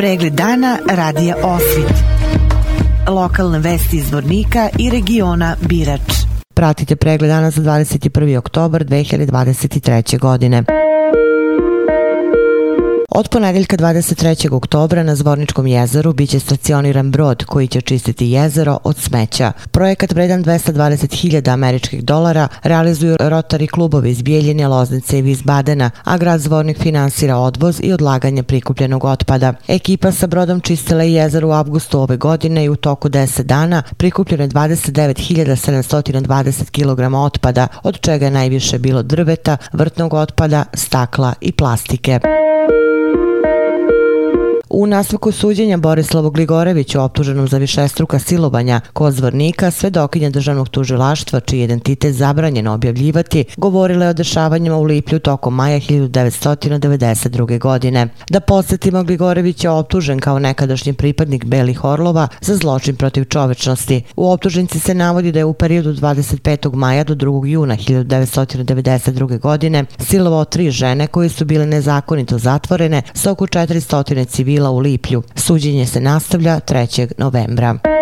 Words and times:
Pregled 0.00 0.32
dana 0.32 0.78
radija 0.90 1.36
Osvit. 1.42 1.92
Lokalne 3.08 3.58
vesti 3.58 3.96
iz 3.96 4.12
Vornika 4.12 4.68
i 4.78 4.90
regiona 4.90 5.56
Birač. 5.68 6.00
Pratite 6.54 6.96
pregled 6.96 7.30
dana 7.30 7.50
za 7.50 7.62
21. 7.62 8.38
oktobar 8.38 8.84
2023. 8.84 10.18
godine. 10.18 10.64
Od 13.12 13.28
ponedeljka 13.28 13.76
23. 13.76 14.52
oktobra 14.52 15.02
na 15.02 15.16
Zvorničkom 15.16 15.66
jezeru 15.66 16.12
biće 16.12 16.40
stacioniran 16.40 17.10
brod 17.10 17.44
koji 17.44 17.68
će 17.68 17.80
čistiti 17.80 18.26
jezero 18.26 18.78
od 18.84 18.96
smeća. 18.96 19.52
Projekat 19.70 20.12
vredan 20.12 20.44
220.000 20.44 21.52
američkih 21.52 22.04
dolara 22.04 22.48
realizuju 22.62 23.16
rotari 23.20 23.66
klubovi 23.66 24.10
iz 24.10 24.22
Bijeljine, 24.22 24.68
Loznice 24.68 25.18
i 25.18 25.22
Vizbadena, 25.22 25.90
a 26.04 26.18
grad 26.18 26.40
Zvornik 26.40 26.78
finansira 26.78 27.36
odvoz 27.36 27.80
i 27.82 27.92
odlaganje 27.92 28.42
prikupljenog 28.42 29.04
otpada. 29.04 29.54
Ekipa 29.68 30.12
sa 30.12 30.26
brodom 30.26 30.60
čistila 30.60 31.02
je 31.02 31.12
jezero 31.12 31.48
u 31.48 31.52
avgustu 31.52 32.00
ove 32.00 32.16
godine 32.16 32.64
i 32.64 32.68
u 32.68 32.76
toku 32.76 33.08
10 33.08 33.42
dana 33.42 33.82
prikupljeno 33.96 34.44
je 34.44 34.48
29.720 34.48 36.70
kg 36.70 37.14
otpada, 37.14 37.66
od 37.82 38.00
čega 38.00 38.24
je 38.24 38.30
najviše 38.30 38.78
bilo 38.78 39.02
drveta, 39.02 39.56
vrtnog 39.72 40.14
otpada, 40.14 40.64
stakla 40.74 41.34
i 41.40 41.52
plastike. 41.52 42.20
U 44.72 44.86
nastavku 44.86 45.32
suđenja 45.32 45.76
Borislavu 45.76 46.30
Gligoreviću 46.30 47.00
optuženom 47.00 47.48
za 47.48 47.58
višestruka 47.58 48.18
silovanja 48.18 48.80
kozvornika, 48.92 49.70
svedokinja 49.70 50.30
državnog 50.30 50.68
tužilaštva, 50.68 51.40
čiji 51.40 51.62
identitet 51.62 52.14
zabranjeno 52.14 52.72
objavljivati, 52.72 53.44
govorila 53.56 54.04
je 54.04 54.10
o 54.10 54.12
dešavanjima 54.12 54.76
u 54.76 54.82
Liplju 54.82 55.18
tokom 55.18 55.54
maja 55.54 55.80
1992. 55.80 57.58
godine. 57.58 58.08
Da 58.28 58.40
podsjetimo, 58.40 59.02
Gligorević 59.02 59.64
je 59.64 59.70
optužen 59.70 60.18
kao 60.18 60.38
nekadašnji 60.38 60.92
pripadnik 60.92 61.44
Belih 61.44 61.84
Orlova 61.84 62.28
za 62.40 62.56
zločin 62.56 62.96
protiv 62.96 63.24
čovečnosti. 63.24 64.02
U 64.16 64.30
optužnici 64.30 64.80
se 64.80 64.94
navodi 64.94 65.32
da 65.32 65.38
je 65.38 65.44
u 65.44 65.54
periodu 65.54 65.94
25. 65.94 66.74
maja 66.74 67.04
do 67.04 67.14
2. 67.14 67.46
juna 67.46 67.76
1992. 67.76 69.38
godine 69.38 69.84
silovao 69.98 70.44
tri 70.44 70.70
žene 70.70 71.06
koje 71.06 71.28
su 71.28 71.44
bile 71.44 71.66
nezakonito 71.66 72.38
zatvorene 72.38 73.02
sa 73.14 73.30
oko 73.30 73.46
400 73.46 74.24
civila 74.24 74.59
bila 74.60 74.70
u 74.70 74.78
Liplju. 74.78 75.22
Suđenje 75.34 75.86
se 75.86 76.00
nastavlja 76.00 76.60
3. 76.60 77.12
novembra. 77.18 77.99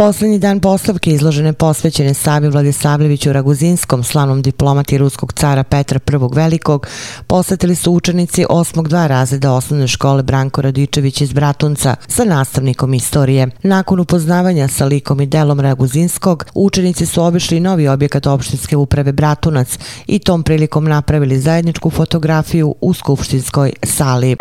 Poslednji 0.00 0.38
dan 0.38 0.60
poslavke 0.60 1.10
izložene 1.10 1.52
posvećene 1.52 2.14
Savi 2.14 2.48
Vladisavljeviću 2.48 3.32
Raguzinskom, 3.32 4.04
slavnom 4.04 4.42
diplomati 4.42 4.98
ruskog 4.98 5.32
cara 5.32 5.62
Petra 5.64 6.00
I. 6.12 6.34
Velikog, 6.34 6.86
posvetili 7.26 7.74
su 7.74 7.92
učenici 7.92 8.44
8. 8.50 8.88
dva 8.88 9.06
razreda 9.06 9.52
osnovne 9.52 9.88
škole 9.88 10.22
Branko 10.22 10.62
Radičević 10.62 11.20
iz 11.20 11.32
Bratunca 11.32 11.96
sa 12.08 12.24
nastavnikom 12.24 12.94
istorije. 12.94 13.48
Nakon 13.62 14.00
upoznavanja 14.00 14.68
sa 14.68 14.84
likom 14.84 15.20
i 15.20 15.26
delom 15.26 15.60
Raguzinskog, 15.60 16.44
učenici 16.54 17.06
su 17.06 17.22
obišli 17.22 17.60
novi 17.60 17.88
objekat 17.88 18.26
opštinske 18.26 18.76
uprave 18.76 19.12
Bratunac 19.12 19.78
i 20.06 20.18
tom 20.18 20.42
prilikom 20.42 20.84
napravili 20.84 21.40
zajedničku 21.40 21.90
fotografiju 21.90 22.74
u 22.80 22.94
skupštinskoj 22.94 23.72
sali. 23.82 24.36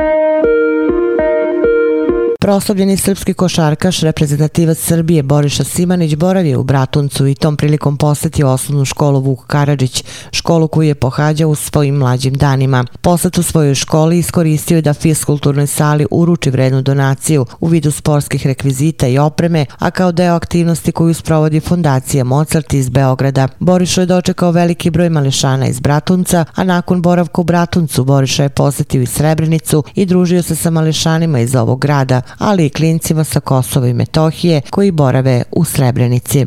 Proslavljeni 2.49 2.97
srpski 2.97 3.33
košarkaš, 3.33 3.99
reprezentativac 3.99 4.77
Srbije 4.77 5.23
Boriša 5.23 5.63
Simanić 5.63 6.15
boravio 6.15 6.59
u 6.59 6.63
Bratuncu 6.63 7.27
i 7.27 7.35
tom 7.35 7.57
prilikom 7.57 7.97
posetio 7.97 8.49
osnovnu 8.49 8.85
školu 8.85 9.19
Vuk 9.19 9.45
Karadžić, 9.47 10.03
školu 10.31 10.67
koju 10.67 10.87
je 10.87 10.95
pohađao 10.95 11.49
u 11.49 11.55
svojim 11.55 11.95
mlađim 11.95 12.33
danima. 12.33 12.85
Poslet 13.01 13.37
u 13.37 13.43
svojoj 13.43 13.75
školi 13.75 14.19
iskoristio 14.19 14.75
je 14.75 14.81
da 14.81 14.93
fiskulturnoj 14.93 15.67
sali 15.67 16.05
uruči 16.11 16.49
vrednu 16.49 16.81
donaciju 16.81 17.45
u 17.59 17.67
vidu 17.67 17.91
sportskih 17.91 18.47
rekvizita 18.47 19.07
i 19.07 19.17
opreme, 19.17 19.65
a 19.79 19.91
kao 19.91 20.11
deo 20.11 20.35
aktivnosti 20.35 20.91
koju 20.91 21.13
sprovodi 21.13 21.59
fondacija 21.59 22.23
Mozart 22.23 22.73
iz 22.73 22.89
Beograda. 22.89 23.47
Borišo 23.59 24.01
je 24.01 24.05
dočekao 24.05 24.51
veliki 24.51 24.89
broj 24.89 25.09
mališana 25.09 25.67
iz 25.67 25.79
Bratunca, 25.79 26.45
a 26.55 26.63
nakon 26.63 27.01
boravka 27.01 27.41
u 27.41 27.43
Bratuncu 27.43 28.03
Boriša 28.03 28.43
je 28.43 28.49
posetio 28.49 29.01
i 29.01 29.05
Srebrenicu 29.05 29.83
i 29.95 30.05
družio 30.05 30.43
se 30.43 30.55
sa 30.55 30.69
mališanima 30.69 31.39
iz 31.39 31.55
ovog 31.55 31.79
grada 31.79 32.21
ali 32.39 32.65
i 32.65 32.69
klincima 32.69 33.23
sa 33.23 33.39
Kosova 33.39 33.87
i 33.87 33.93
Metohije 33.93 34.61
koji 34.69 34.91
borave 34.91 35.43
u 35.51 35.65
Srebrenici. 35.65 36.45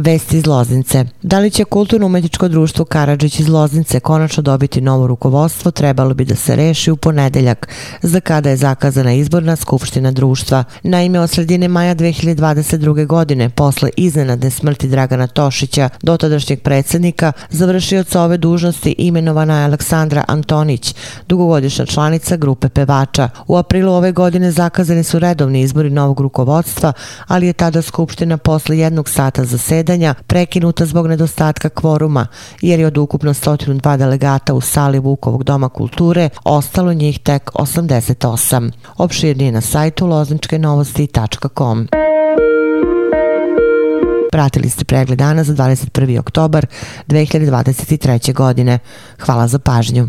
Vesti 0.00 0.38
iz 0.38 0.46
Loznice. 0.46 1.04
Da 1.22 1.38
li 1.38 1.50
će 1.50 1.64
kulturno-umetničko 1.64 2.48
društvo 2.48 2.84
Karadžić 2.84 3.40
iz 3.40 3.48
Loznice 3.48 4.00
konačno 4.00 4.42
dobiti 4.42 4.80
novo 4.80 5.06
rukovodstvo, 5.06 5.70
trebalo 5.70 6.14
bi 6.14 6.24
da 6.24 6.36
se 6.36 6.56
reši 6.56 6.90
u 6.90 6.96
ponedeljak, 6.96 7.68
za 8.02 8.20
kada 8.20 8.50
je 8.50 8.56
zakazana 8.56 9.12
izborna 9.12 9.56
skupština 9.56 10.10
društva. 10.10 10.64
Naime, 10.82 11.20
od 11.20 11.30
sredine 11.30 11.68
maja 11.68 11.94
2022. 11.94 13.06
godine, 13.06 13.48
posle 13.48 13.90
iznenadne 13.96 14.50
smrti 14.50 14.88
Dragana 14.88 15.26
Tošića, 15.26 15.88
dotadašnjeg 16.02 16.62
predsednika, 16.62 17.32
završio 17.50 18.00
od 18.00 18.16
ove 18.16 18.36
dužnosti 18.36 18.94
imenovana 18.98 19.58
je 19.58 19.64
Aleksandra 19.64 20.24
Antonić, 20.28 20.94
dugogodišnja 21.28 21.86
članica 21.86 22.36
grupe 22.36 22.68
pevača. 22.68 23.28
U 23.46 23.56
aprilu 23.56 23.92
ove 23.92 24.12
godine 24.12 24.52
zakazani 24.52 25.04
su 25.04 25.18
redovni 25.18 25.60
izbori 25.60 25.90
novog 25.90 26.20
rukovodstva, 26.20 26.92
ali 27.26 27.46
je 27.46 27.52
tada 27.52 27.82
skupština 27.82 28.36
posle 28.36 28.78
jednog 28.78 29.08
sata 29.08 29.44
zaseda 29.44 29.89
zasedanja 29.90 30.14
prekinuta 30.26 30.86
zbog 30.86 31.06
nedostatka 31.06 31.68
kvoruma, 31.68 32.26
jer 32.60 32.80
je 32.80 32.86
od 32.86 32.98
ukupno 32.98 33.34
102 33.34 33.96
delegata 33.96 34.54
u 34.54 34.60
sali 34.60 34.98
Vukovog 34.98 35.44
doma 35.44 35.68
kulture 35.68 36.28
ostalo 36.44 36.92
njih 36.92 37.18
tek 37.18 37.50
88. 37.54 38.70
Opširnije 38.98 39.52
na 39.52 39.60
sajtu 39.60 40.06
lozničkenovosti.com. 40.06 41.88
Pratili 44.32 44.70
ste 44.70 44.84
pregled 44.84 45.18
dana 45.18 45.44
za 45.44 45.54
21. 45.54 46.18
oktobar 46.18 46.66
2023. 47.08 48.34
godine. 48.34 48.78
Hvala 49.20 49.48
za 49.48 49.58
pažnju. 49.58 50.08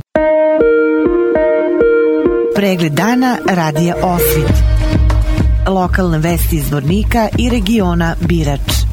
Pregled 2.55 2.93
dana 2.93 3.37
radija 3.49 3.95
Osvit. 4.03 4.63
Lokalne 5.67 6.17
vesti 6.17 6.55
iz 6.55 6.71
Vornika 6.71 7.27
i 7.37 7.49
regiona 7.49 8.15
Birač. 8.19 8.90